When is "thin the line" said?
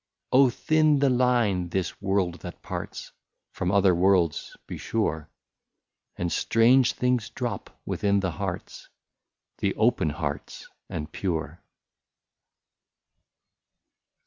0.49-1.69